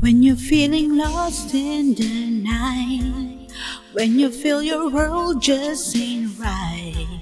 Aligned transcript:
When 0.00 0.22
you're 0.22 0.34
feeling 0.34 0.96
lost 0.96 1.52
in 1.54 1.94
the 1.94 2.30
night, 2.30 3.50
when 3.92 4.18
you 4.18 4.30
feel 4.30 4.62
your 4.62 4.88
world 4.88 5.42
just 5.42 5.94
ain't 5.94 6.38
right, 6.38 7.20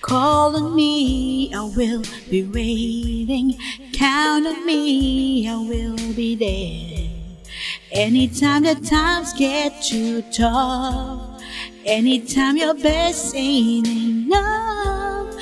call 0.00 0.56
on 0.56 0.74
me, 0.74 1.52
I 1.54 1.60
will 1.76 2.02
be 2.30 2.42
waiting. 2.42 3.58
Count 3.92 4.46
on 4.46 4.64
me, 4.64 5.46
I 5.46 5.56
will 5.56 6.14
be 6.14 6.34
there. 6.34 7.10
Anytime 7.92 8.62
the 8.62 8.76
times 8.76 9.34
get 9.34 9.82
too 9.82 10.22
tough, 10.32 11.42
anytime 11.84 12.56
your 12.56 12.74
best 12.74 13.34
ain't 13.36 13.86
enough, 13.86 15.34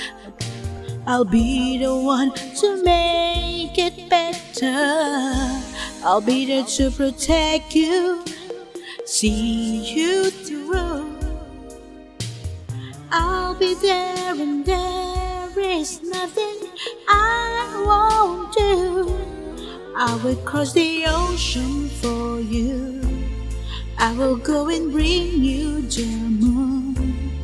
I'll 1.07 1.25
be 1.25 1.79
the 1.79 1.95
one 1.95 2.33
to 2.33 2.83
make 2.83 3.79
it 3.79 4.11
better. 4.11 5.74
I'll 6.07 6.21
be 6.21 6.45
there 6.45 6.65
to 6.65 6.91
protect 6.91 7.75
you, 7.75 8.23
see 9.07 9.95
you 9.95 10.29
through. 10.31 11.17
I'll 13.11 13.55
be 13.55 13.73
there 13.77 14.35
and 14.35 14.67
there 14.67 15.59
is 15.59 16.03
nothing 16.03 16.69
I 17.09 17.85
won't 17.87 18.53
do. 18.53 19.17
I 19.97 20.15
will 20.23 20.37
cross 20.45 20.75
the 20.75 21.07
ocean 21.07 21.89
for 21.89 22.39
you. 22.39 23.01
I 23.97 24.13
will 24.13 24.37
go 24.37 24.69
and 24.69 24.93
bring 24.93 25.43
you 25.43 25.81
the 25.89 26.05
moon. 26.05 27.41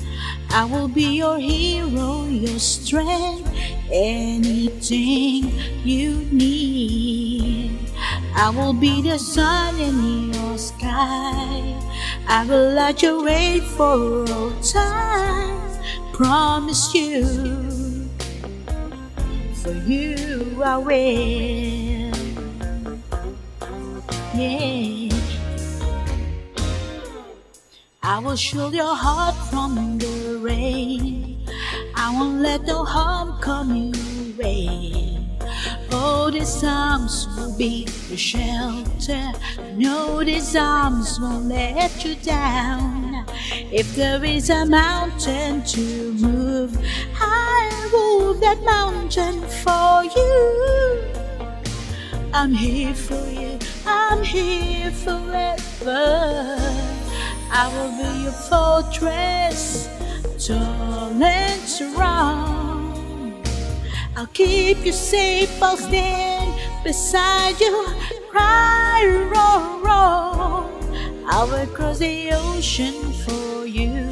I 0.51 0.67
will 0.67 0.89
be 0.89 1.17
your 1.17 1.39
hero, 1.39 2.27
your 2.27 2.59
strength, 2.59 3.51
anything 3.91 5.51
you 5.83 6.27
need. 6.31 7.70
I 8.41 8.49
will 8.49 8.73
be 8.73 9.03
the 9.03 9.19
sun 9.19 9.79
in 9.79 10.33
your 10.33 10.57
sky. 10.57 11.77
I 12.27 12.47
will 12.49 12.73
light 12.73 13.03
your 13.03 13.23
way 13.23 13.61
for 13.61 14.25
all 14.33 14.53
time. 14.63 15.61
Promise 16.15 16.95
you, 16.95 18.09
for 19.61 19.75
you 19.85 20.63
I 20.65 20.79
will. 20.79 22.17
Yeah. 24.35 25.15
I 28.03 28.19
will 28.21 28.37
shield 28.37 28.73
your 28.73 28.95
heart 28.97 29.37
from 29.51 29.99
the 29.99 30.39
rain. 30.41 31.47
I 31.95 32.11
won't 32.15 32.41
let 32.41 32.63
no 32.63 32.85
harm 32.87 33.39
come 33.43 33.77
your 33.77 34.37
way. 34.39 35.20
Oh, 36.31 36.33
these 36.33 36.63
arms 36.63 37.27
will 37.37 37.59
be 37.59 37.89
your 38.09 38.17
shelter. 38.17 39.33
No, 39.75 40.23
these 40.23 40.55
arms 40.55 41.19
won't 41.19 41.47
let 41.47 42.05
you 42.05 42.15
down. 42.15 43.27
If 43.73 43.97
there 43.97 44.25
is 44.25 44.49
a 44.49 44.65
mountain 44.65 45.65
to 45.65 46.13
move, 46.13 46.79
I'll 47.21 47.91
move 47.91 48.41
that 48.43 48.63
mountain 48.63 49.43
for 49.65 50.05
you. 50.05 51.03
I'm 52.33 52.53
here 52.53 52.95
for 52.95 53.27
you, 53.29 53.59
I'm 53.85 54.23
here 54.23 54.93
forever. 54.93 56.57
I 57.51 57.67
will 57.75 57.93
be 57.99 58.23
your 58.23 58.39
fortress, 58.47 59.89
tall 60.39 61.21
and 61.21 61.61
strong. 61.63 62.70
I'll 64.21 64.27
keep 64.35 64.85
you 64.85 64.93
safe, 64.93 65.63
I'll 65.63 65.79
stand 65.79 66.53
beside 66.85 67.59
you, 67.59 67.87
cry, 68.29 69.01
roll, 69.33 69.81
roll. 69.81 70.69
I 71.27 71.45
will 71.45 71.67
cross 71.69 72.01
the 72.01 72.29
ocean 72.33 73.15
for 73.25 73.65
you. 73.65 74.05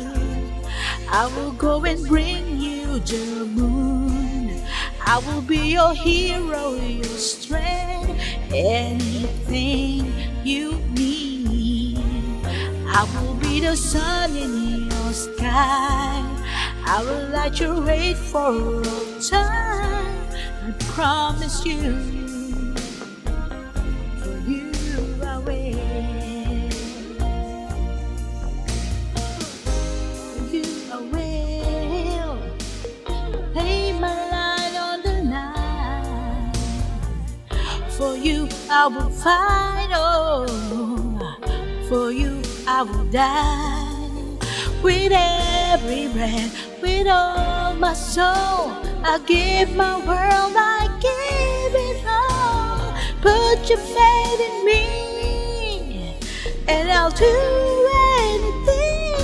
I 1.10 1.30
will 1.36 1.52
go 1.52 1.84
and 1.84 2.02
bring 2.08 2.58
you 2.58 3.00
the 3.00 3.44
moon. 3.52 4.62
I 5.04 5.18
will 5.18 5.42
be 5.42 5.72
your 5.72 5.92
hero, 5.92 6.72
your 6.76 7.04
strength, 7.04 8.18
anything 8.50 10.10
you 10.42 10.78
need. 10.96 11.98
I 12.88 13.04
will 13.12 13.34
be 13.34 13.60
the 13.60 13.76
sun 13.76 14.34
in 14.34 14.88
your 14.88 15.12
sky. 15.12 16.37
I 16.90 17.02
will 17.02 17.28
light 17.28 17.60
your 17.60 17.82
way 17.82 18.14
for 18.14 18.38
all 18.38 19.20
time. 19.20 20.16
I 20.64 20.72
promise 20.94 21.62
you, 21.62 21.82
for 24.22 24.38
you 24.48 24.72
I 25.22 25.36
will. 25.36 26.70
For 30.16 30.44
you 30.50 30.64
I 30.90 30.94
will. 31.12 32.38
Lay 33.54 33.92
my 33.92 34.16
light 34.32 34.76
on 34.80 35.02
the 35.02 35.24
night. 35.24 36.56
For 37.98 38.16
you 38.16 38.48
I 38.70 38.86
will 38.86 39.10
fight. 39.10 39.90
Oh, 39.92 40.46
for 41.90 42.10
you 42.10 42.40
I 42.66 42.82
will 42.82 43.04
die 43.10 43.77
with 44.82 45.12
every 45.12 46.08
breath, 46.08 46.80
with 46.82 47.06
all 47.06 47.74
my 47.74 47.94
soul. 47.94 48.72
I 49.04 49.20
give 49.26 49.74
my 49.74 49.96
world, 49.98 50.54
I 50.56 50.88
give 51.00 51.74
it 51.74 52.04
all. 52.06 52.92
Put 53.20 53.68
your 53.68 53.78
faith 53.78 54.40
in 54.40 54.64
me, 54.64 56.16
and 56.68 56.90
I'll 56.90 57.10
do 57.10 57.26
anything. 58.24 59.18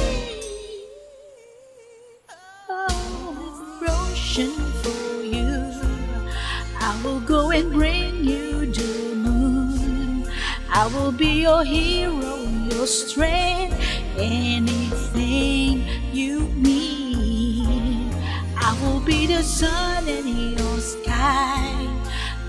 Oh, 2.68 3.72
for 4.82 5.22
you. 5.22 5.72
I 6.80 7.00
will 7.04 7.20
go 7.20 7.50
and 7.50 7.72
bring 7.72 8.24
you 8.24 8.66
the 8.66 9.14
moon. 9.14 10.28
I 10.70 10.86
will 10.88 11.12
be 11.12 11.42
your 11.42 11.64
hero, 11.64 12.46
your 12.70 12.86
strength, 12.86 13.76
sun 19.64 20.06
in 20.08 20.26
your 20.58 20.78
sky. 20.78 21.88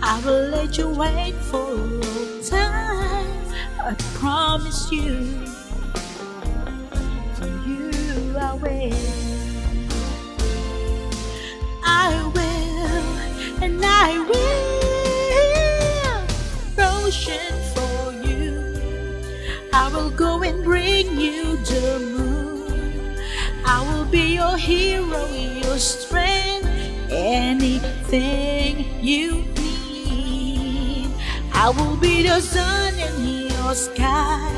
I 0.01 0.13
will 0.25 0.45
let 0.55 0.77
you 0.77 0.89
wait 0.89 1.35
for 1.49 1.65
a 1.71 1.83
long 2.03 2.33
time. 2.43 3.37
I 3.89 3.93
promise 4.19 4.81
you, 4.91 5.11
for 7.37 7.49
you 7.67 7.91
I 8.47 8.51
will. 8.63 9.13
I 11.83 12.09
will, 12.35 13.07
and 13.65 13.79
I 14.07 14.09
will. 14.31 14.65
Ocean 17.05 17.55
for 17.73 18.01
you. 18.27 18.51
I 19.71 19.85
will 19.93 20.11
go 20.25 20.31
and 20.43 20.63
bring 20.63 21.05
you 21.25 21.55
the 21.71 21.99
moon. 22.17 23.17
I 23.65 23.77
will 23.87 24.05
be 24.05 24.25
your 24.41 24.57
hero, 24.57 25.23
your 25.63 25.77
strength, 25.77 26.24
anything 27.25 28.85
you 29.03 29.43
need. 29.57 31.09
I 31.53 31.69
will 31.71 31.97
be 31.97 32.23
the 32.27 32.39
sun 32.39 32.93
in 32.93 33.49
your 33.49 33.73
sky. 33.73 34.51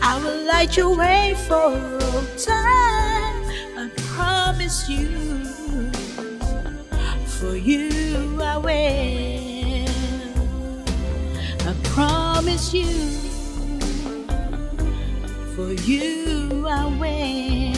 I 0.00 0.20
will 0.22 0.46
light 0.46 0.76
your 0.76 0.96
way 0.96 1.34
for 1.48 1.54
all 1.54 2.24
time. 2.38 3.36
I 3.76 3.90
promise 4.14 4.88
you, 4.88 5.44
for 7.26 7.56
you 7.56 8.40
I 8.40 8.56
will. 8.58 9.88
I 11.68 11.74
promise 11.82 12.72
you, 12.72 12.86
for 15.56 15.72
you 15.72 16.66
I 16.68 16.86
will. 17.00 17.72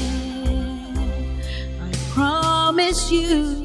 I 1.82 1.90
promise 2.12 3.11
you, 3.11 3.63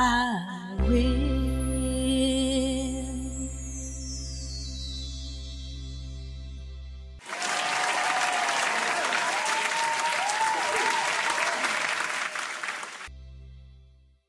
I 0.00 0.76
will. 0.78 1.17